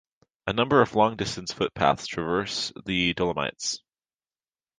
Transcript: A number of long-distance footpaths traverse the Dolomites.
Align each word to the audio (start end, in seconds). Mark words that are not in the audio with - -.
A 0.47 0.53
number 0.53 0.81
of 0.81 0.95
long-distance 0.95 1.53
footpaths 1.53 2.07
traverse 2.07 2.73
the 2.87 3.13
Dolomites. 3.13 3.83